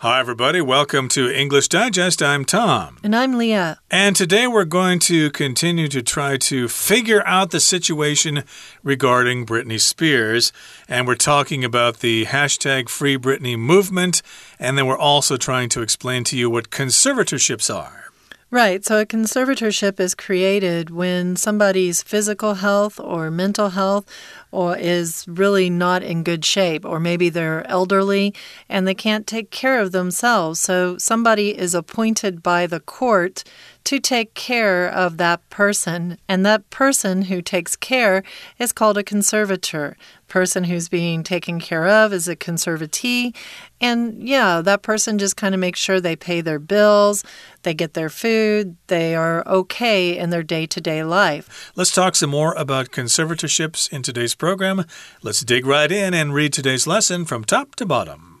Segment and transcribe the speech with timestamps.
[0.00, 0.60] Hi, everybody.
[0.60, 2.22] Welcome to English Digest.
[2.22, 2.98] I'm Tom.
[3.02, 3.80] And I'm Leah.
[3.90, 8.44] And today we're going to continue to try to figure out the situation
[8.84, 10.52] regarding Britney Spears.
[10.88, 14.22] And we're talking about the hashtag Free Britney movement.
[14.60, 18.04] And then we're also trying to explain to you what conservatorships are.
[18.50, 18.82] Right.
[18.82, 24.06] So a conservatorship is created when somebody's physical health or mental health
[24.50, 28.34] or is really not in good shape, or maybe they're elderly
[28.68, 30.60] and they can't take care of themselves.
[30.60, 33.44] So somebody is appointed by the court
[33.84, 38.22] to take care of that person, and that person who takes care
[38.58, 39.96] is called a conservator
[40.28, 43.34] person who's being taken care of is a conservatee.
[43.80, 47.24] And yeah, that person just kind of makes sure they pay their bills,
[47.62, 51.72] they get their food, they are okay in their day to day life.
[51.74, 54.84] Let's talk some more about conservatorships in today's program.
[55.22, 58.40] Let's dig right in and read today's lesson from top to bottom.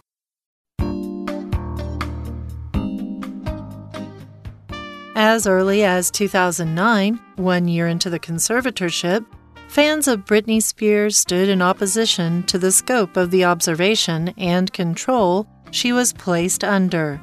[5.20, 9.26] As early as 2009, one year into the conservatorship,
[9.68, 15.46] Fans of Britney Spears stood in opposition to the scope of the observation and control
[15.72, 17.20] she was placed under.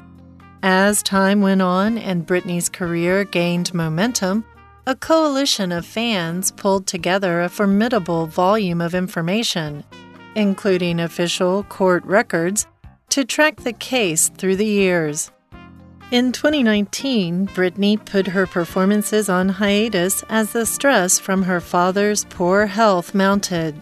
[0.62, 4.44] As time went on and Britney's career gained momentum,
[4.88, 9.82] a coalition of fans pulled together a formidable volume of information,
[10.36, 12.68] including official court records,
[13.08, 15.32] to track the case through the years.
[16.12, 22.66] In 2019, Britney put her performances on hiatus as the stress from her father's poor
[22.66, 23.74] health mounted.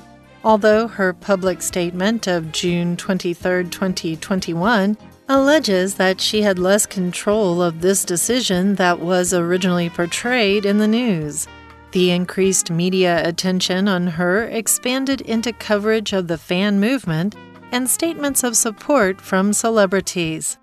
[0.42, 4.96] Although her public statement of June 23, 2021,
[5.28, 10.88] alleges that she had less control of this decision that was originally portrayed in the
[10.88, 11.46] news.
[11.92, 17.36] The increased media attention on her expanded into coverage of the fan movement
[17.72, 20.58] and statements of support from celebrities.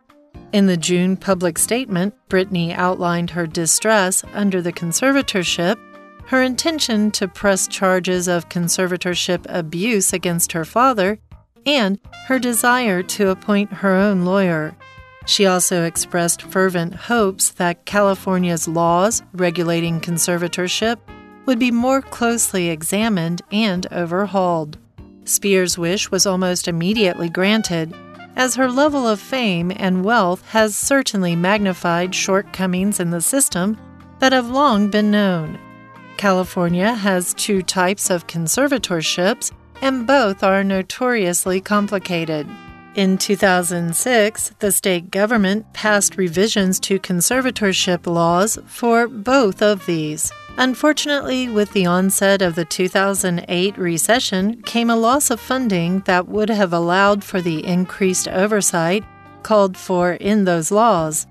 [0.53, 5.77] In the June public statement, Britney outlined her distress under the conservatorship,
[6.25, 11.19] her intention to press charges of conservatorship abuse against her father,
[11.65, 14.75] and her desire to appoint her own lawyer.
[15.25, 20.97] She also expressed fervent hopes that California's laws regulating conservatorship
[21.45, 24.77] would be more closely examined and overhauled.
[25.25, 27.93] Spears' wish was almost immediately granted
[28.35, 33.77] as her level of fame and wealth has certainly magnified shortcomings in the system
[34.19, 35.59] that have long been known.
[36.17, 39.51] California has two types of conservatorships,
[39.81, 42.47] and both are notoriously complicated.
[42.93, 50.31] In 2006, the state government passed revisions to conservatorship laws for both of these.
[50.57, 56.49] Unfortunately, with the onset of the 2008 recession came a loss of funding that would
[56.49, 59.05] have allowed for the increased oversight
[59.43, 61.25] called for in those laws,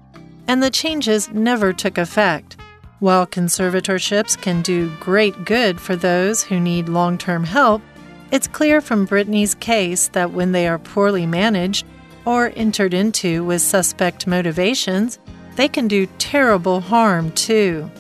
[0.49, 2.56] and the changes never took effect.
[3.00, 7.83] While conservatorships can do great good for those who need long term help,
[8.30, 11.86] it's clear from Britney's case that when they are poorly managed
[12.24, 15.18] or entered into with suspect motivations,
[15.56, 17.91] they can do terrible harm too.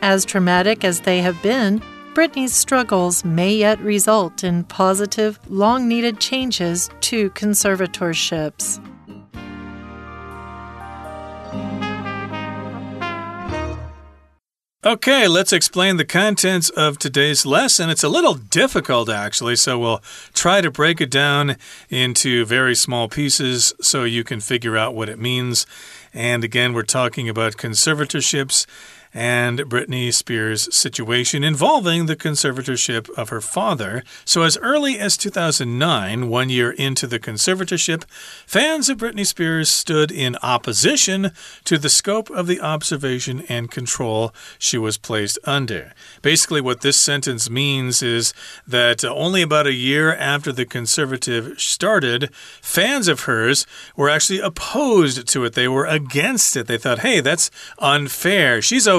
[0.00, 1.82] As traumatic as they have been,
[2.14, 8.80] Britney's struggles may yet result in positive, long needed changes to conservatorships.
[14.84, 17.90] Okay, let's explain the contents of today's lesson.
[17.90, 20.00] It's a little difficult, actually, so we'll
[20.34, 21.56] try to break it down
[21.90, 25.66] into very small pieces so you can figure out what it means.
[26.14, 28.66] And again, we're talking about conservatorships
[29.14, 34.04] and Britney Spears' situation involving the conservatorship of her father.
[34.24, 38.04] So, as early as 2009, one year into the conservatorship,
[38.46, 41.32] fans of Britney Spears stood in opposition
[41.64, 45.92] to the scope of the observation and control she was placed under.
[46.22, 48.32] Basically, what this sentence means is
[48.66, 53.66] that only about a year after the conservative started, fans of hers
[53.96, 55.54] were actually opposed to it.
[55.54, 56.66] They were against it.
[56.66, 58.60] They thought, hey, that's unfair.
[58.62, 58.97] She's okay.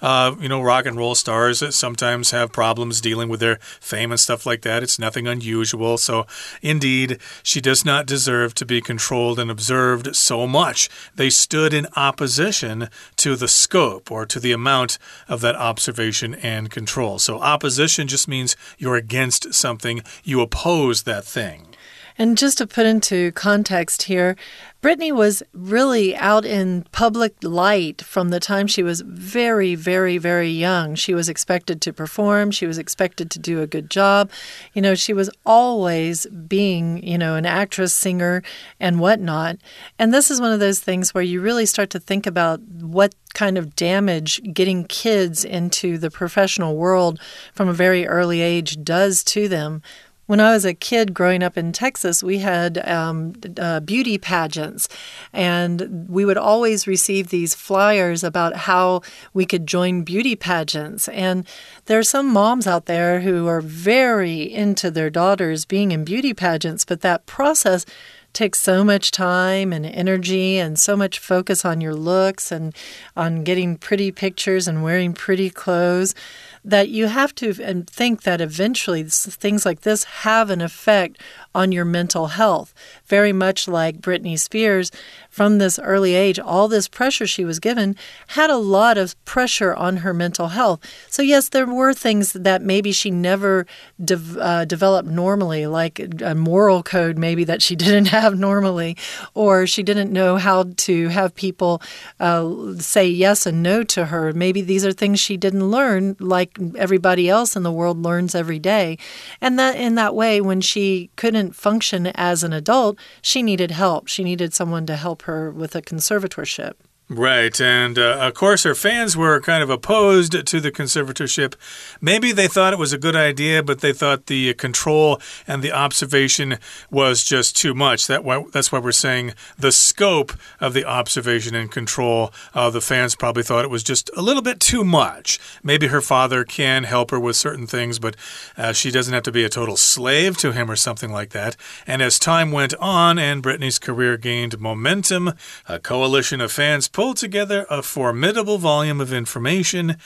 [0.00, 4.20] Uh, you know, rock and roll stars sometimes have problems dealing with their fame and
[4.20, 4.82] stuff like that.
[4.82, 5.98] It's nothing unusual.
[5.98, 6.26] So,
[6.62, 10.88] indeed, she does not deserve to be controlled and observed so much.
[11.14, 14.98] They stood in opposition to the scope or to the amount
[15.28, 17.18] of that observation and control.
[17.18, 21.73] So, opposition just means you're against something, you oppose that thing.
[22.16, 24.36] And just to put into context here,
[24.84, 30.50] Britney was really out in public light from the time she was very, very, very
[30.50, 30.94] young.
[30.94, 34.30] She was expected to perform, she was expected to do a good job.
[34.74, 38.42] You know, she was always being, you know, an actress, singer,
[38.78, 39.56] and whatnot.
[39.98, 43.14] And this is one of those things where you really start to think about what
[43.32, 47.18] kind of damage getting kids into the professional world
[47.52, 49.82] from a very early age does to them.
[50.26, 54.88] When I was a kid growing up in Texas, we had um, uh, beauty pageants,
[55.34, 59.02] and we would always receive these flyers about how
[59.34, 61.08] we could join beauty pageants.
[61.08, 61.46] And
[61.84, 66.32] there are some moms out there who are very into their daughters being in beauty
[66.32, 67.84] pageants, but that process
[68.32, 72.74] takes so much time and energy and so much focus on your looks and
[73.16, 76.14] on getting pretty pictures and wearing pretty clothes
[76.64, 81.20] that you have to think that eventually things like this have an effect
[81.54, 82.74] on your mental health.
[83.06, 84.90] Very much like Britney Spears,
[85.34, 87.96] from this early age, all this pressure she was given
[88.28, 90.80] had a lot of pressure on her mental health.
[91.08, 93.66] So, yes, there were things that maybe she never
[94.02, 98.96] de uh, developed normally, like a moral code maybe that she didn't have normally,
[99.34, 101.82] or she didn't know how to have people
[102.20, 104.32] uh, say yes and no to her.
[104.32, 108.60] Maybe these are things she didn't learn, like everybody else in the world learns every
[108.60, 108.98] day.
[109.40, 114.08] And that in that way, when she couldn't function as an adult, she needed help.
[114.08, 116.74] She needed someone to help her with a conservatorship.
[117.10, 117.60] Right.
[117.60, 121.54] And uh, of course, her fans were kind of opposed to the conservatorship.
[122.00, 125.70] Maybe they thought it was a good idea, but they thought the control and the
[125.70, 126.56] observation
[126.90, 128.06] was just too much.
[128.06, 132.32] That why, that's why we're saying the scope of the observation and control.
[132.54, 135.38] Uh, the fans probably thought it was just a little bit too much.
[135.62, 138.16] Maybe her father can help her with certain things, but
[138.56, 141.54] uh, she doesn't have to be a total slave to him or something like that.
[141.86, 145.34] And as time went on and Britney's career gained momentum,
[145.68, 149.98] a coalition of fans pulled together a formidable volume of information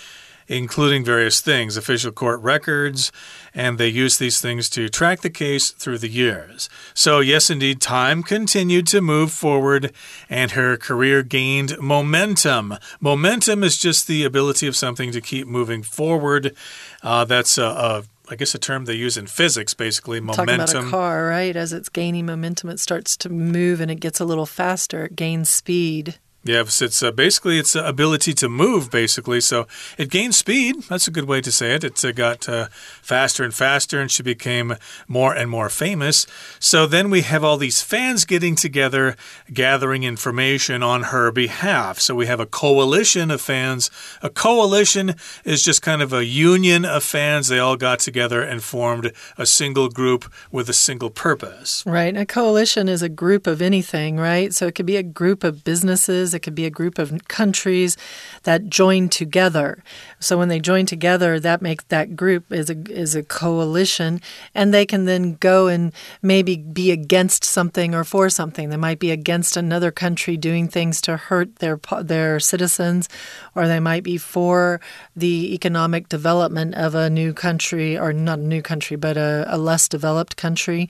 [0.49, 3.13] including various things, official court records,
[3.55, 6.69] and they used these things to track the case through the years.
[6.95, 9.93] So, yes, indeed, time continued to move forward,
[10.29, 12.79] and her career gained momentum.
[12.99, 16.57] Momentum is just the ability of something to keep moving forward.
[17.03, 20.59] Uh, that's a, a I guess a term they use in physics, basically momentum.
[20.59, 21.57] Talking about a car, right?
[21.57, 25.07] As it's gaining momentum, it starts to move and it gets a little faster.
[25.07, 26.19] It gains speed.
[26.45, 29.41] Yes, it's uh, basically its ability to move, basically.
[29.41, 29.67] So
[29.99, 30.85] it gained speed.
[30.89, 31.83] That's a good way to say it.
[31.83, 32.69] It uh, got uh,
[33.03, 34.77] faster and faster, and she became
[35.09, 36.27] more and more famous.
[36.61, 39.17] So then we have all these fans getting together,
[39.53, 41.99] gathering information on her behalf.
[41.99, 43.91] So we have a coalition of fans.
[44.23, 47.49] A coalition is just kind of a union of fans.
[47.49, 51.83] They all got together and formed a single group with a single purpose.
[51.85, 52.17] Right.
[52.17, 54.55] A coalition is a group of anything, right?
[54.55, 57.97] So it could be a group of businesses it could be a group of countries
[58.45, 59.83] that join together.
[60.21, 64.21] So when they join together, that makes that group is a is a coalition,
[64.55, 65.93] and they can then go and
[66.23, 68.71] maybe be against something or for something.
[68.71, 73.09] They might be against another country doing things to hurt their their citizens,
[73.55, 74.81] or they might be for
[75.17, 79.59] the economic development of a new country, or not a new country, but a, a
[79.59, 80.89] less developed country,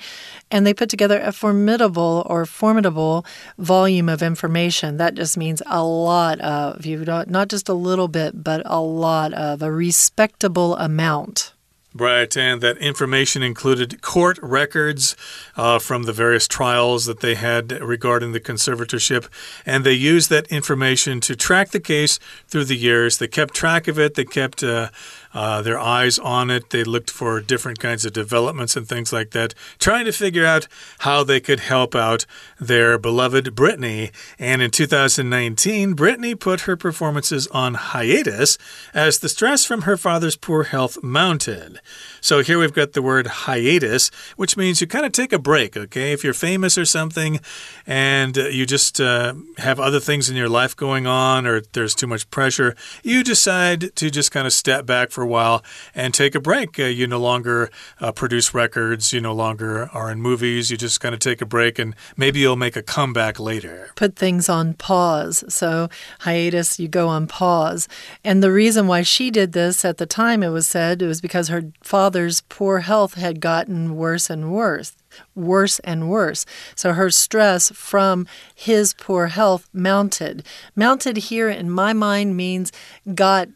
[0.51, 3.25] and they put together a formidable or formidable
[3.57, 8.43] volume of information that just means a lot of, you don't just a little bit,
[8.43, 11.53] but a lot of, a respectable amount.
[11.95, 15.17] Right, and that information included court records
[15.57, 19.27] uh, from the various trials that they had regarding the conservatorship,
[19.65, 23.19] and they used that information to track the case through the years.
[23.19, 24.91] They kept track of it, they kept uh,
[25.39, 26.71] uh, their eyes on it.
[26.71, 30.67] They looked for different kinds of developments and things like that, trying to figure out
[30.99, 32.27] how they could help out
[32.59, 34.11] their beloved Britney.
[34.37, 38.59] And in 2019, Britney put her performances on hiatus
[38.93, 41.79] as the stress from her father's poor health mounted.
[42.21, 45.77] So here we've got the word hiatus, which means you kind of take a break,
[45.77, 46.13] okay?
[46.13, 47.39] If you're famous or something
[47.87, 51.95] and uh, you just uh, have other things in your life going on or there's
[51.95, 56.35] too much pressure, you decide to just kind of step back for while and take
[56.35, 56.79] a break.
[56.79, 57.71] Uh, you no longer
[58.01, 61.47] uh, produce records, you no longer are in movies, you just kind of take a
[61.47, 63.91] break and maybe you'll make a comeback later.
[63.95, 65.45] Put things on pause.
[65.49, 65.89] So,
[66.21, 67.89] hiatus, you go on pause.
[68.25, 71.21] And the reason why she did this at the time, it was said, it was
[71.21, 74.95] because her father's poor health had gotten worse and worse
[75.35, 76.45] worse and worse.
[76.75, 80.45] So her stress from his poor health mounted.
[80.75, 82.73] Mounted here in my mind means
[83.15, 83.49] got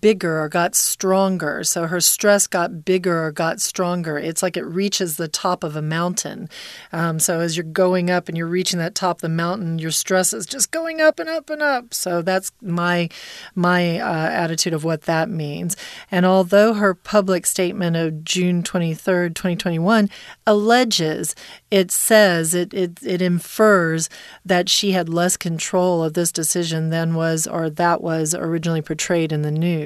[0.00, 1.64] bigger or got stronger.
[1.64, 4.18] So her stress got bigger or got stronger.
[4.18, 6.48] It's like it reaches the top of a mountain.
[6.92, 9.90] Um, so as you're going up and you're reaching that top of the mountain, your
[9.90, 11.92] stress is just going up and up and up.
[11.92, 13.08] So that's my
[13.54, 15.76] my uh, attitude of what that means.
[16.10, 20.08] And although her public statement of June 23rd, 2021
[20.46, 21.34] alleges,
[21.70, 24.08] it says it it it infers
[24.44, 29.32] that she had less control of this decision than was or that was originally portrayed
[29.32, 29.79] in the news.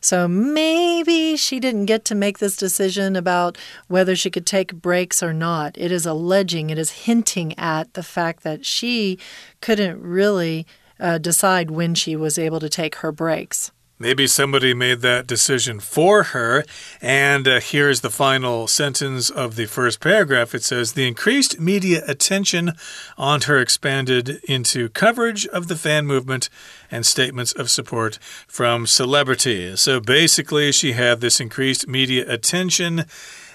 [0.00, 3.58] So maybe she didn't get to make this decision about
[3.88, 5.76] whether she could take breaks or not.
[5.78, 9.18] It is alleging, it is hinting at the fact that she
[9.60, 10.66] couldn't really
[11.00, 13.72] uh, decide when she was able to take her breaks.
[14.02, 16.64] Maybe somebody made that decision for her.
[17.00, 20.56] And uh, here's the final sentence of the first paragraph.
[20.56, 22.72] It says The increased media attention
[23.16, 26.50] on her expanded into coverage of the fan movement
[26.90, 28.18] and statements of support
[28.48, 29.80] from celebrities.
[29.80, 33.04] So basically, she had this increased media attention.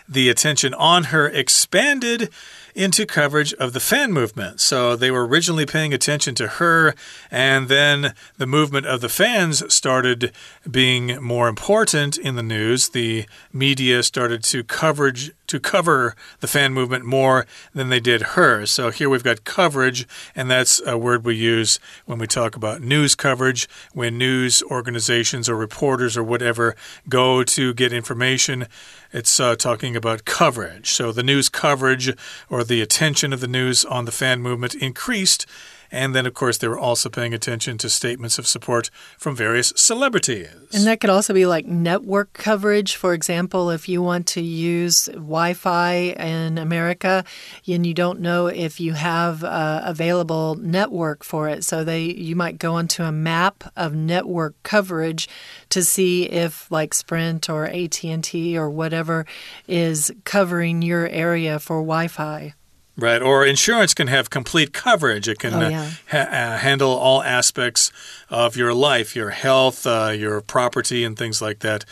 [0.07, 2.29] The attention on her expanded
[2.77, 4.61] into coverage of the fan movement.
[4.61, 6.93] So they were originally paying attention to her,
[7.31, 10.31] and then the movement of the fans started
[10.69, 12.89] being more important in the news.
[12.89, 18.65] The media started to coverage to cover the fan movement more than they did her.
[18.65, 22.81] So here we've got coverage, and that's a word we use when we talk about
[22.81, 23.67] news coverage.
[23.93, 26.75] When news organizations or reporters or whatever
[27.09, 28.67] go to get information,
[29.11, 30.91] it's uh, talking about coverage.
[30.91, 32.13] So the news coverage
[32.49, 35.45] or the attention of the news on the fan movement increased
[35.91, 39.73] and then, of course, they were also paying attention to statements of support from various
[39.75, 40.49] celebrities.
[40.73, 42.95] And that could also be like network coverage.
[42.95, 47.23] For example, if you want to use Wi Fi in America
[47.67, 51.63] and you don't know if you have uh, available network for it.
[51.63, 55.29] So they you might go onto a map of network coverage
[55.69, 59.25] to see if like Sprint or AT&T or whatever
[59.67, 62.53] is covering your area for Wi-Fi.
[62.99, 65.27] Right, or insurance can have complete coverage.
[65.27, 65.81] It can oh, yeah.
[65.81, 67.91] uh, ha uh, handle all aspects
[68.27, 71.85] of your life, your health, uh, your property, and things like that,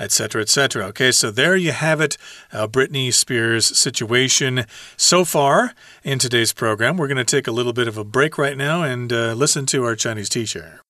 [0.00, 0.86] etc., etc.
[0.86, 2.18] Okay, so there you have it,
[2.52, 4.64] uh, Britney Spears' situation
[4.96, 6.96] so far in today's program.
[6.96, 9.64] We're going to take a little bit of a break right now and uh, listen
[9.66, 10.80] to our Chinese teacher.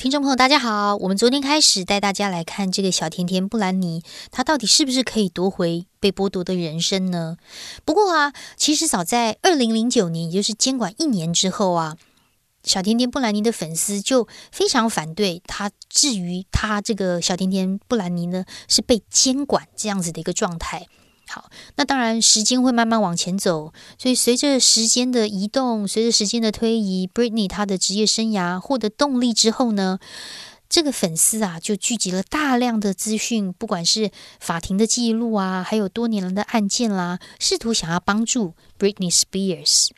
[0.00, 0.96] 听众朋友，大家好！
[0.96, 7.36] 我们昨天开始带大家来看这个小甜甜布兰妮，她到底是不是可以夺回被剥夺的人生呢？
[7.84, 11.98] 不过啊，其实早在二零零九年，也就是监管一年之后啊，
[12.64, 15.70] 小甜甜布兰妮的粉丝就非常反对她。
[15.90, 20.86] 至于她这个小甜甜布兰妮呢，是被监管这样子的一个状态。
[21.32, 30.00] 好，那当然时间会慢慢往前走，所以随着时间的移动，随着时间的推移，Britney 她的职业生涯获得动力之后呢，
[30.68, 34.10] 这个粉丝啊就聚集了大量的资讯，不管是
[34.40, 39.90] 法庭的记录啊，还有多年来的案件啦，试图想要帮助 Britney Spears。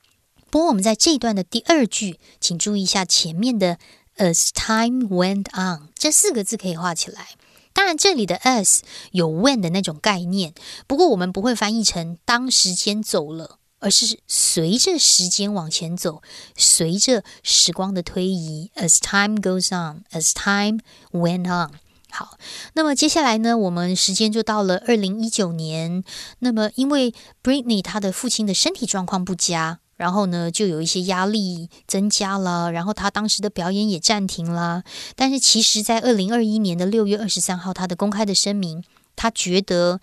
[0.51, 3.79] 不过我们在这一段的第二句，请注意一下前面的
[4.19, 7.29] As time went on 这四个字可以画起来。
[7.73, 8.81] 当然，这里的 as
[9.13, 10.55] 有 when 的那种概念，
[10.87, 16.23] 不过我们不会翻译成当时间走了，而是随着时间往前走，
[16.57, 20.81] 随着时光的推移，as time goes on，as time
[21.13, 21.73] went on。
[22.11, 22.37] 好，
[22.75, 26.05] 那么接下来呢，我们时间就到了二零一九年。
[26.41, 29.81] 那么因为 Britney 她的父亲的身体状况不佳。
[29.97, 34.83] 然后呢，就有一些压力增加了，然后他当时的表演也暂停了。
[35.15, 38.83] 但是其实，在二零二一年的六月二十三号，他的公开的声明，
[39.15, 40.01] 他觉得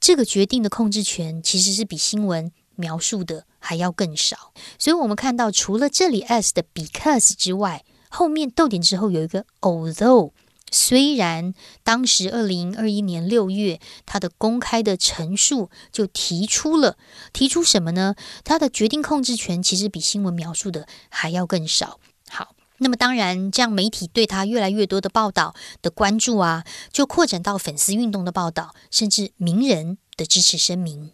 [0.00, 4.52] 这个决定的控制权其实是比新闻描述的还要更少。
[4.78, 10.32] 所以，我们看到除了这里 as 的 because 之外，后面逗点之后有一个 although。
[10.72, 16.96] 虽然当时二零二一年六月，他的公开的陈述就提出了，
[17.32, 18.16] 提出什么呢？
[18.42, 22.00] 他的决定控制权其实比新闻描述的还要更少。
[22.28, 31.12] 好，那么当然，这样媒体对他越来越多的报道的关注啊，就扩展到粉丝运动的报道，甚至名人的支持声明。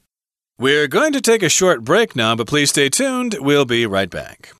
[0.56, 3.38] We're going to take a short break now, but please stay tuned.
[3.38, 4.54] We'll be right back.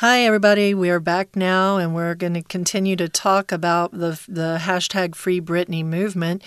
[0.00, 0.74] Hi, everybody.
[0.74, 5.16] We are back now, and we're going to continue to talk about the the hashtag
[5.16, 6.44] Free Britney movement,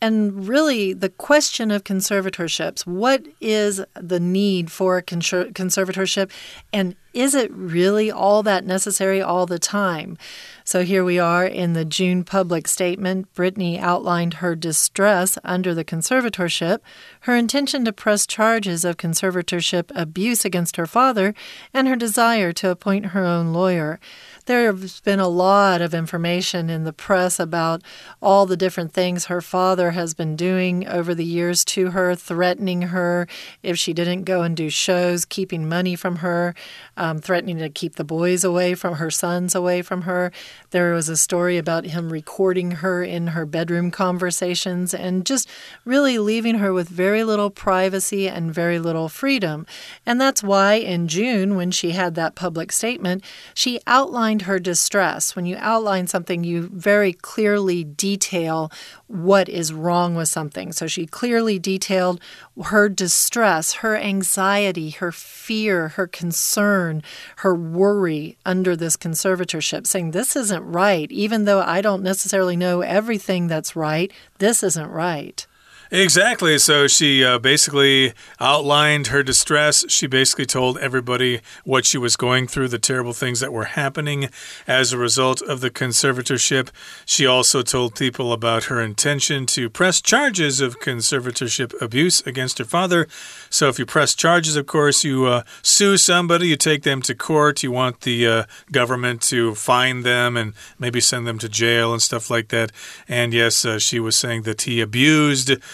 [0.00, 2.86] and really the question of conservatorships.
[2.86, 6.30] What is the need for a conservatorship,
[6.72, 10.18] and is it really all that necessary all the time?
[10.64, 13.32] So here we are in the June public statement.
[13.34, 16.80] Britney outlined her distress under the conservatorship,
[17.20, 21.34] her intention to press charges of conservatorship abuse against her father,
[21.72, 24.00] and her desire to appoint her own lawyer
[24.46, 27.82] there's been a lot of information in the press about
[28.20, 32.82] all the different things her father has been doing over the years to her, threatening
[32.82, 33.26] her
[33.62, 36.54] if she didn't go and do shows, keeping money from her,
[36.96, 40.30] um, threatening to keep the boys away from her sons away from her.
[40.70, 45.48] There was a story about him recording her in her bedroom conversations and just
[45.84, 49.66] really leaving her with very little privacy and very little freedom.
[50.04, 53.24] And that's why in June, when she had that public statement,
[53.54, 55.34] she outlined her distress.
[55.34, 58.70] When you outline something, you very clearly detail
[59.06, 60.72] what is wrong with something.
[60.72, 62.20] So she clearly detailed
[62.64, 67.02] her distress, her anxiety, her fear, her concern,
[67.36, 71.10] her worry under this conservatorship, saying, This isn't right.
[71.10, 75.46] Even though I don't necessarily know everything that's right, this isn't right.
[75.94, 76.58] Exactly.
[76.58, 79.84] So she uh, basically outlined her distress.
[79.88, 84.28] She basically told everybody what she was going through, the terrible things that were happening
[84.66, 86.70] as a result of the conservatorship.
[87.06, 92.64] She also told people about her intention to press charges of conservatorship abuse against her
[92.64, 93.06] father.
[93.48, 97.14] So if you press charges, of course, you uh, sue somebody, you take them to
[97.14, 101.92] court, you want the uh, government to fine them and maybe send them to jail
[101.92, 102.72] and stuff like that.
[103.06, 105.52] And yes, uh, she was saying that he abused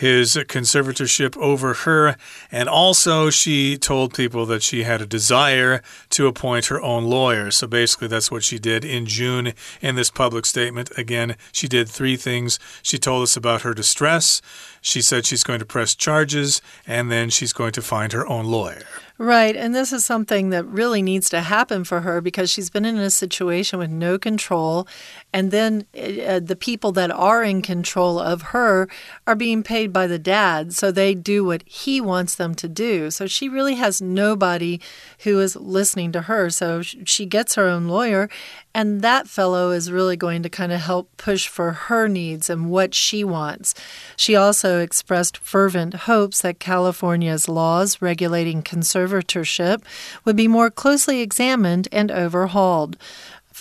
[0.00, 2.16] his conservatorship over her.
[2.50, 7.50] And also, she told people that she had a desire to appoint her own lawyer.
[7.50, 9.52] So basically, that's what she did in June
[9.82, 10.90] in this public statement.
[10.96, 12.58] Again, she did three things.
[12.82, 14.40] She told us about her distress.
[14.80, 18.46] She said she's going to press charges and then she's going to find her own
[18.46, 18.86] lawyer.
[19.20, 19.54] Right.
[19.54, 22.96] And this is something that really needs to happen for her because she's been in
[22.96, 24.88] a situation with no control.
[25.30, 28.88] And then uh, the people that are in control of her
[29.26, 30.74] are being paid by the dad.
[30.74, 33.10] So they do what he wants them to do.
[33.10, 34.80] So she really has nobody
[35.20, 36.50] who is listening to her.
[36.50, 38.28] So she gets her own lawyer.
[38.72, 42.70] And that fellow is really going to kind of help push for her needs and
[42.70, 43.74] what she wants.
[44.16, 49.82] She also expressed fervent hopes that California's laws regulating conservatorship
[50.24, 52.96] would be more closely examined and overhauled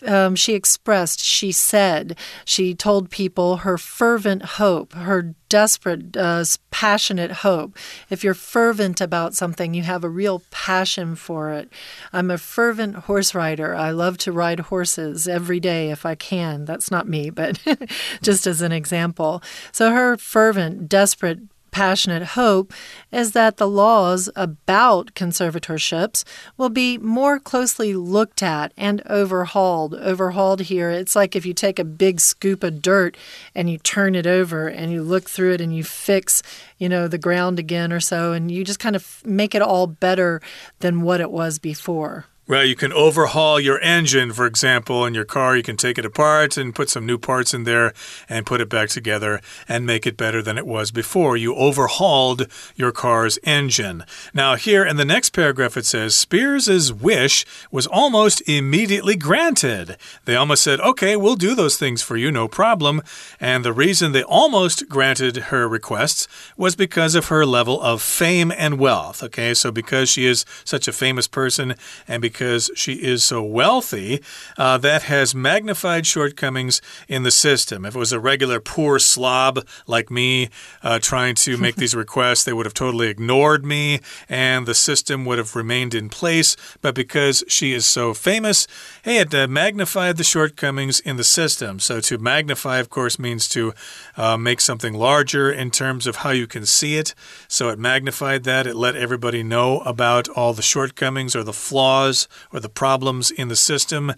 [0.05, 7.31] um, she expressed, she said, she told people her fervent hope, her desperate, uh, passionate
[7.31, 7.77] hope.
[8.09, 11.69] If you're fervent about something, you have a real passion for it.
[12.13, 13.75] I'm a fervent horse rider.
[13.75, 16.65] I love to ride horses every day if I can.
[16.65, 17.59] That's not me, but
[18.21, 19.41] just as an example.
[19.71, 21.39] So her fervent, desperate
[21.71, 22.73] passionate hope
[23.12, 26.23] is that the laws about conservatorships
[26.58, 29.93] will be more closely looked at and overhauled.
[29.95, 33.17] Overhauled here, it's like if you take a big scoop of dirt
[33.55, 36.43] and you turn it over and you look through it and you fix,
[36.77, 39.88] you know, the ground again or so, and you just kind of make it all
[39.88, 40.41] better
[40.79, 42.25] than what it was before.
[42.49, 45.55] Well, you can overhaul your engine, for example, in your car.
[45.55, 47.93] You can take it apart and put some new parts in there
[48.27, 51.38] and put it back together and make it better than it was before.
[51.38, 54.03] You overhauled your car's engine.
[54.33, 59.95] Now, here in the next paragraph, it says Spears's wish was almost immediately granted.
[60.25, 63.03] They almost said, okay, we'll do those things for you, no problem.
[63.39, 68.51] And the reason they almost granted her requests was because of her level of fame
[68.51, 69.21] and wealth.
[69.21, 71.75] Okay, so because she is such a famous person
[72.07, 74.23] and because because she is so wealthy,
[74.58, 77.84] uh, that has magnified shortcomings in the system.
[77.84, 80.47] If it was a regular poor slob like me
[80.82, 83.99] uh, trying to make these requests, they would have totally ignored me
[84.30, 86.56] and the system would have remained in place.
[86.82, 88.67] But because she is so famous,
[89.04, 91.78] hey, it uh, magnified the shortcomings in the system.
[91.80, 93.73] So to magnify, of course, means to
[94.15, 97.13] uh, make something larger in terms of how you can see it.
[97.49, 98.65] So it magnified that.
[98.65, 103.48] It let everybody know about all the shortcomings or the flaws or the problems in
[103.48, 104.13] the system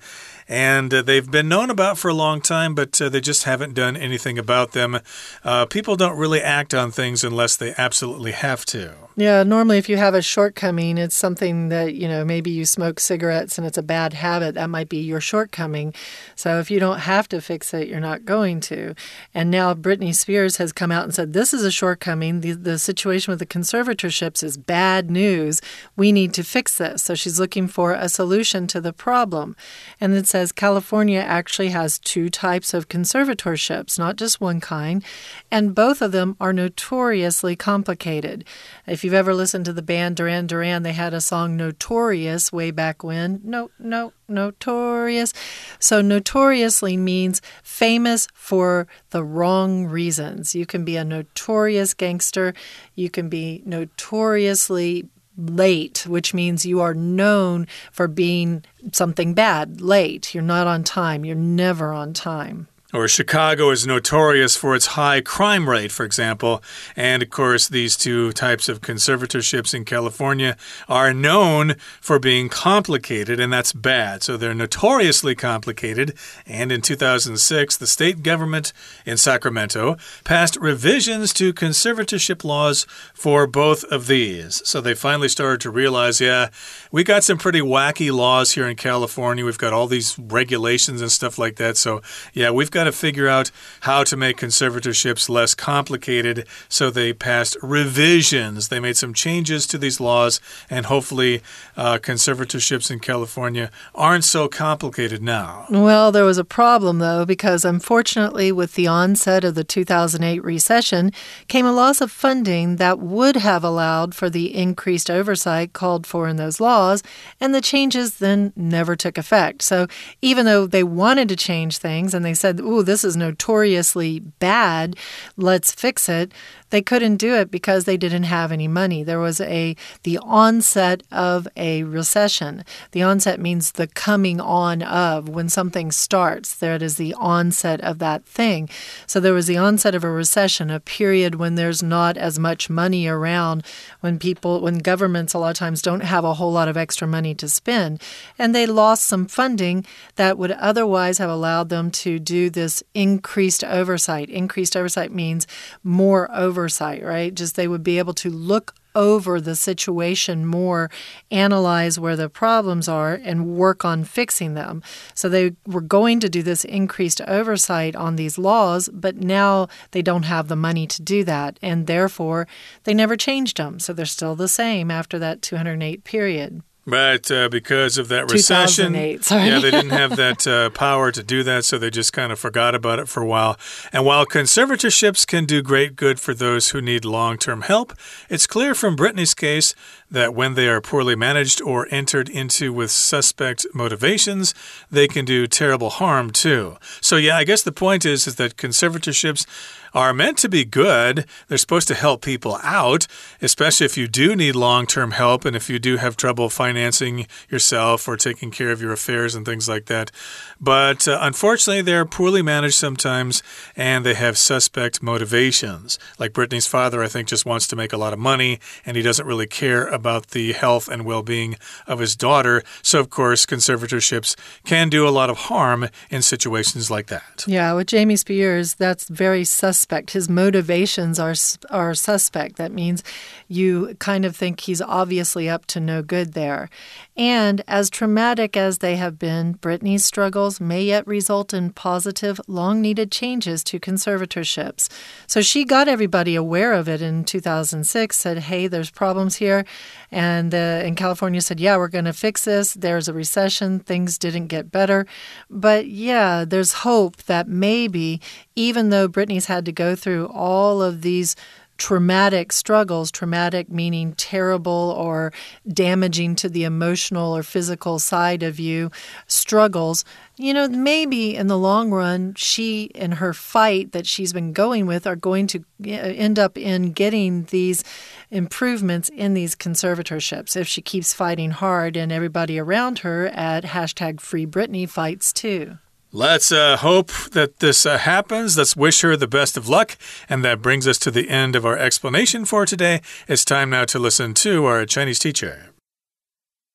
[0.51, 3.73] and uh, they've been known about for a long time, but uh, they just haven't
[3.73, 4.99] done anything about them.
[5.45, 8.93] Uh, people don't really act on things unless they absolutely have to.
[9.15, 12.99] Yeah, normally if you have a shortcoming, it's something that, you know, maybe you smoke
[12.99, 14.55] cigarettes and it's a bad habit.
[14.55, 15.93] That might be your shortcoming.
[16.35, 18.95] So if you don't have to fix it, you're not going to.
[19.33, 22.39] And now Britney Spears has come out and said, this is a shortcoming.
[22.41, 25.61] The, the situation with the conservatorships is bad news.
[25.95, 27.03] We need to fix this.
[27.03, 29.55] So she's looking for a solution to the problem.
[29.99, 35.03] And it says California actually has two types of conservatorships, not just one kind,
[35.49, 38.45] and both of them are notoriously complicated.
[38.87, 42.71] If you've ever listened to the band Duran Duran, they had a song Notorious way
[42.71, 43.41] back when.
[43.43, 45.33] No, no, notorious.
[45.79, 50.55] So, notoriously means famous for the wrong reasons.
[50.55, 52.53] You can be a notorious gangster,
[52.95, 55.09] you can be notoriously
[55.49, 60.33] late, which means you are known for being something bad, late.
[60.33, 62.67] You're not on time, you're never on time.
[62.93, 66.61] Or Chicago is notorious for its high crime rate, for example.
[66.95, 70.57] And of course, these two types of conservatorships in California
[70.89, 74.23] are known for being complicated, and that's bad.
[74.23, 76.15] So they're notoriously complicated.
[76.45, 78.73] And in 2006, the state government
[79.05, 84.61] in Sacramento passed revisions to conservatorship laws for both of these.
[84.67, 86.49] So they finally started to realize yeah,
[86.91, 89.45] we got some pretty wacky laws here in California.
[89.45, 91.77] We've got all these regulations and stuff like that.
[91.77, 92.01] So,
[92.33, 97.13] yeah, we've got got to figure out how to make conservatorships less complicated, so they
[97.13, 98.69] passed revisions.
[98.69, 101.43] They made some changes to these laws, and hopefully,
[101.77, 105.67] uh, conservatorships in California aren't so complicated now.
[105.69, 111.11] Well, there was a problem, though, because unfortunately, with the onset of the 2008 recession,
[111.47, 116.27] came a loss of funding that would have allowed for the increased oversight called for
[116.27, 117.03] in those laws,
[117.39, 119.61] and the changes then never took effect.
[119.61, 119.85] So,
[120.23, 124.95] even though they wanted to change things and they said, ooh, this is notoriously bad,
[125.37, 126.31] let's fix it.
[126.71, 129.03] They couldn't do it because they didn't have any money.
[129.03, 132.63] There was a the onset of a recession.
[132.91, 136.55] The onset means the coming on of when something starts.
[136.55, 138.69] That is the onset of that thing.
[139.05, 142.69] So there was the onset of a recession, a period when there's not as much
[142.69, 143.63] money around,
[143.99, 147.07] when people when governments a lot of times don't have a whole lot of extra
[147.07, 148.01] money to spend,
[148.39, 153.63] and they lost some funding that would otherwise have allowed them to do this increased
[153.65, 154.29] oversight.
[154.29, 155.45] Increased oversight means
[155.83, 157.33] more oversight oversight, right?
[157.33, 160.91] Just they would be able to look over the situation more,
[161.31, 164.83] analyze where the problems are, and work on fixing them.
[165.15, 170.03] So they were going to do this increased oversight on these laws, but now they
[170.03, 171.57] don't have the money to do that.
[171.63, 172.47] And therefore,
[172.83, 173.79] they never changed them.
[173.79, 176.61] So they're still the same after that 208 period.
[176.85, 181.43] But uh, because of that recession, yeah, they didn't have that uh, power to do
[181.43, 183.57] that, so they just kind of forgot about it for a while.
[183.93, 187.93] And while conservatorships can do great good for those who need long term help,
[188.29, 189.75] it's clear from Britney's case
[190.09, 194.55] that when they are poorly managed or entered into with suspect motivations,
[194.89, 196.77] they can do terrible harm too.
[196.99, 199.45] So, yeah, I guess the point is, is that conservatorships
[199.93, 201.25] are meant to be good.
[201.47, 203.07] They're supposed to help people out,
[203.41, 207.27] especially if you do need long term help and if you do have trouble financing
[207.49, 210.11] yourself or taking care of your affairs and things like that.
[210.59, 213.43] But uh, unfortunately, they're poorly managed sometimes
[213.75, 215.99] and they have suspect motivations.
[216.17, 219.03] Like Britney's father, I think, just wants to make a lot of money and he
[219.03, 221.55] doesn't really care about the health and well being
[221.87, 222.63] of his daughter.
[222.81, 227.43] So, of course, conservatorships can do a lot of harm in situations like that.
[227.47, 230.11] Yeah, with Jamie Spears, that's very suspect suspect.
[230.11, 231.33] His motivations are
[231.71, 232.57] are suspect.
[232.57, 233.03] That means
[233.47, 236.69] you kind of think he's obviously up to no good there.
[237.17, 242.81] And as traumatic as they have been, Britney's struggles may yet result in positive, long
[242.81, 244.87] needed changes to conservatorships.
[245.27, 249.65] So she got everybody aware of it in 2006, said, hey, there's problems here.
[250.09, 252.73] And uh, in California said, yeah, we're going to fix this.
[252.75, 253.79] There's a recession.
[253.79, 255.05] Things didn't get better.
[255.49, 258.21] But yeah, there's hope that maybe,
[258.55, 261.35] even though Britney's had to go through all of these
[261.81, 265.33] traumatic struggles, traumatic meaning terrible or
[265.67, 268.91] damaging to the emotional or physical side of you,
[269.25, 270.05] struggles,
[270.37, 274.85] you know, maybe in the long run, she and her fight that she's been going
[274.85, 277.83] with are going to end up in getting these
[278.29, 284.21] improvements in these conservatorships if she keeps fighting hard and everybody around her at hashtag
[284.21, 285.79] Free Britney fights too.
[286.12, 288.56] Let's uh, hope that this uh, happens.
[288.56, 289.98] Let's wish her the best of luck.
[290.28, 293.02] And that brings us to the end of our explanation for today.
[293.28, 295.72] It's time now to listen to our Chinese teacher.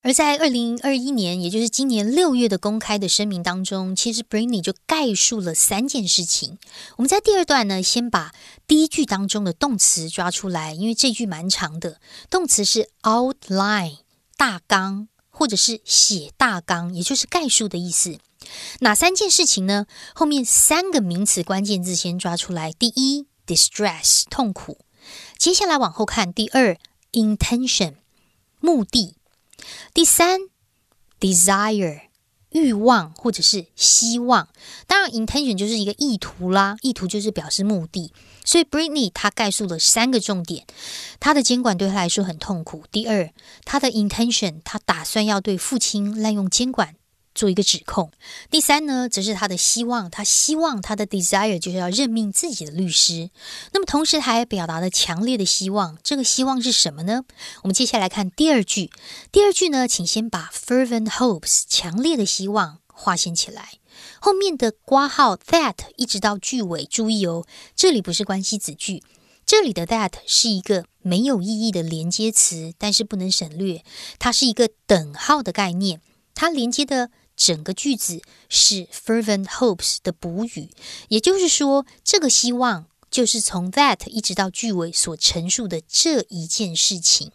[0.04, 6.58] 而在二零二一年，也就是今年六月的公开的声明当中，其实 Britney 就概述了三件事情。
[6.98, 8.34] 我们在第二段呢，先把
[8.66, 12.00] 第一句当中的动词抓出来，因为这句蛮长的。
[12.30, 14.00] 动词是 outline
[14.36, 18.18] 大纲，或者是写大纲，也就是概述的意思。
[18.81, 19.87] 哪三件事情呢？
[20.15, 22.73] 后面三个名词关键字先抓出来。
[22.73, 24.79] 第一，distress 痛苦。
[25.39, 26.77] 接下来往后看，第二
[27.13, 27.95] ，intention
[28.61, 29.17] 目的。
[29.93, 30.41] 第三
[31.21, 32.07] desire。
[32.51, 34.49] 欲望或者是希望，
[34.87, 38.15] 当然 intention 就是一个意图啦，意图就是表示目的。
[38.47, 40.65] 所以 Britney 她概述了三个重点，
[41.21, 42.85] 她的监管对她来说很痛苦。
[42.91, 43.31] 第二，
[43.67, 46.95] 她的 intention，她打算要对父亲滥用监管。
[47.37, 48.11] 做一个指控。
[48.51, 53.31] 第三呢，则是他的希望，他希望他的 desire 就是要任命自己的律师。
[53.73, 55.99] 那么同时，他还表达了强烈的希望。
[56.03, 57.25] 这个希望是什么呢？
[57.63, 58.91] 我们接下来看第二句。
[59.31, 63.75] 第二句呢，请先把 fervent hopes 强烈的希望划线起来。
[64.19, 67.47] 后面的挂号 that 一直到句尾，注意哦，
[67.77, 69.03] 这里不是关系子句，
[69.45, 73.85] 这里的 that 是一个没有意义的连接词，但是不能省略，
[74.19, 76.01] 它是一个等号的概念，
[76.35, 77.11] 它连接的。
[77.37, 80.71] 整个句子是 fervent hopes 的补语，
[81.09, 87.31] 也就是说，这个希望就是从 that 一直到句尾所陈述的这一件事情。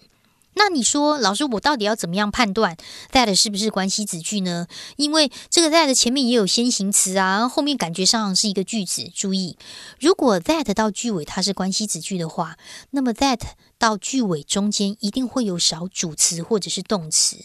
[0.55, 2.75] 那你说，老师，我到底要怎么样判断
[3.13, 4.67] that 是不是关系子句呢？
[4.97, 9.09] 因为这个 that 前面也有先行词啊，后面感觉上是一个句子。
[9.15, 9.57] 注意，
[9.97, 12.57] 如果 that 到句尾它是关系子句的话，
[12.89, 13.39] 那么 that
[13.77, 17.37] 到句尾中间一定会有少主词或者是动词。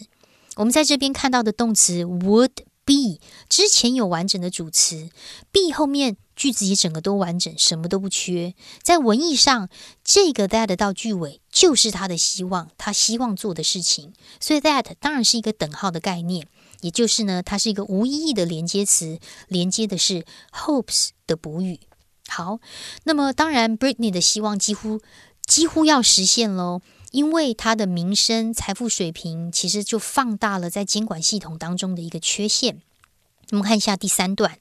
[0.57, 2.51] 我们在这边看到的动词 would
[2.83, 5.09] be 之前有完整的主词
[5.51, 8.53] ，be 后面句子也整个都完整，什么都不缺。
[8.81, 9.69] 在文意上，
[10.03, 14.13] 这个 that 到句尾就是他的希望，他希望做的事情。
[14.39, 16.47] 所以 that 当然是一个等号的概念，
[16.81, 21.79] 也就是呢，它是一个无意义的连接词，连接的是 hopes 的补语。
[22.29, 22.59] 好，
[23.03, 24.99] 那么当然，Britney 的希望几乎
[25.45, 26.81] 几乎要实现喽。
[27.11, 32.81] 因为他的名声、财富水平，其实就放大了在监管系统当中的一个缺陷。
[33.51, 34.59] 我们看一下第三段，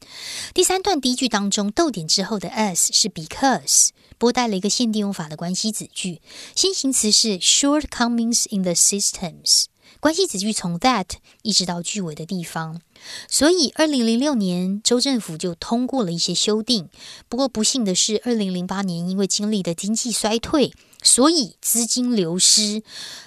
[0.55, 6.21] 第三段第一句当中，逗点之后的 as 是 because，拨带了一个限定用法的关系子句，
[6.55, 9.65] 先行词是 shortcomings in the systems，
[9.99, 11.07] 关系子句从 that
[11.43, 12.81] 一直到句尾的地方。
[13.29, 16.89] 所以，二零零六年州政府就通过了一些修订。
[17.29, 20.73] 不过，不幸的是，二零零八年因为经历的经济衰退。
[21.03, 22.83] 所以资金流失，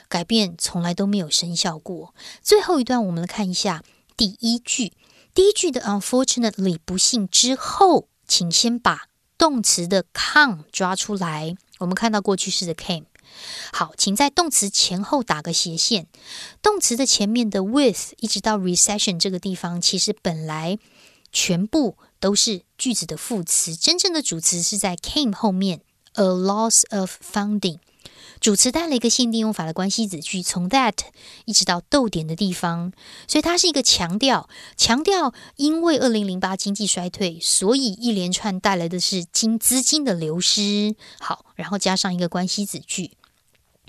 [0.08, 2.14] 改变从来都没有生效过。
[2.42, 3.84] 最后一段，我们来看一下
[4.18, 4.94] 第一句。
[5.34, 9.04] 第一句的 unfortunately 不幸之后，请先把
[9.38, 11.56] 动词的 come 抓出来。
[11.78, 13.06] 我们看到过去式的 came。
[13.72, 16.08] 好，请在动词前后打个斜线。
[16.62, 20.78] 动词的前面的 with 一直到 recession 这个地方，其实本来
[21.32, 25.82] 全部都是句子的副词，真正的主词是在 came 后面。
[26.20, 27.78] A loss of funding，
[28.42, 30.96] 主词带了一个限定用法的关系子句，从 that
[31.46, 32.92] 一直到逗点的地方，
[33.26, 40.94] 所以它是一个强调，强调因为二零零八经济衰退，所以一连串带来的是金资金的流失。
[41.22, 43.12] 好，然后加上一个关系子句，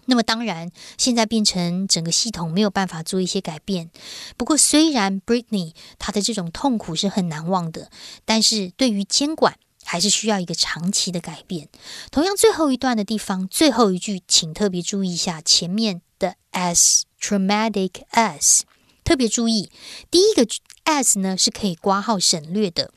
[0.05, 3.91] 那么当然现在变成整个系统没有办法做一些改变。
[4.37, 7.91] 不过虽然 Britney 她的这种痛苦是很难忘的，
[8.25, 9.59] 但是对于监管。
[9.85, 11.69] 还是需要一个长期的改变。
[12.11, 18.63] 同样，最后一段的地方，最后一句，请特别注意一下前面的 as traumatic as，
[19.05, 19.71] 特别注意
[20.11, 20.47] 第一个
[20.85, 22.93] as 呢是可以挂号省略的。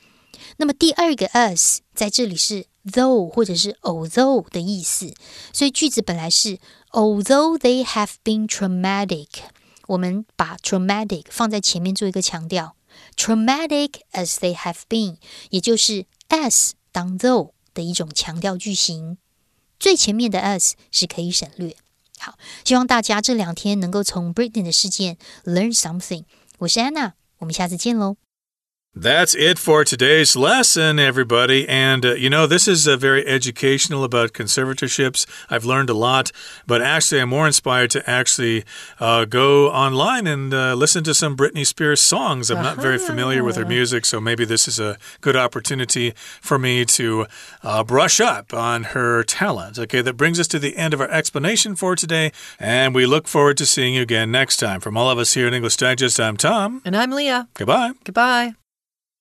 [0.58, 5.14] 那么第二个 as 在这里是 though 或者是 although 的意思，
[5.54, 6.60] 所以句子本来是
[6.92, 9.28] although they have been traumatic，
[9.88, 12.76] 我们把 traumatic 放在前面做一个强调
[13.16, 15.18] ，traumatic as they have been，
[15.50, 16.72] 也就是 as。
[16.92, 19.18] 当 though 的一种强调句型，
[19.80, 21.76] 最前面的 as 是可以省略。
[22.20, 26.26] 好，希望大家这两天能够从 Britain 的事件 learn something。
[26.60, 28.18] 我是 Anna，我们下次见喽。
[28.96, 31.68] That's it for today's lesson, everybody.
[31.68, 35.26] And, uh, you know, this is uh, very educational about conservatorships.
[35.50, 36.32] I've learned a lot,
[36.68, 38.64] but actually, I'm more inspired to actually
[39.00, 42.52] uh, go online and uh, listen to some Britney Spears songs.
[42.52, 46.60] I'm not very familiar with her music, so maybe this is a good opportunity for
[46.60, 47.26] me to
[47.64, 49.80] uh, brush up on her talent.
[49.80, 53.28] Okay, that brings us to the end of our explanation for today, and we look
[53.28, 54.80] forward to seeing you again next time.
[54.80, 56.84] From all of us here at English Digest, I'm Tom.
[56.86, 57.48] And I'm Leah.
[57.56, 57.94] Goodbye.
[58.04, 58.54] Goodbye.